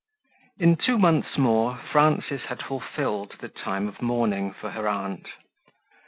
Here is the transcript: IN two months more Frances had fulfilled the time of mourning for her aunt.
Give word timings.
IN 0.57 0.75
two 0.77 0.97
months 0.97 1.37
more 1.37 1.77
Frances 1.91 2.45
had 2.49 2.63
fulfilled 2.63 3.35
the 3.39 3.49
time 3.49 3.87
of 3.87 4.01
mourning 4.01 4.51
for 4.51 4.71
her 4.71 4.87
aunt. 4.87 5.27